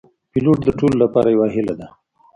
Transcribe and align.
پیلوټ 0.31 0.57
د 0.65 0.69
ټولو 0.79 0.95
لپاره 1.03 1.27
یو 1.35 1.43
هیله 1.55 1.73
ده. 1.79 1.87